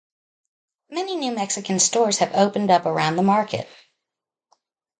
Many 0.89 1.15
new 1.15 1.31
Mexican 1.31 1.77
stores 1.77 2.17
have 2.17 2.33
opened 2.33 2.71
up 2.71 2.87
around 2.87 3.17
the 3.17 3.21
market. 3.21 3.69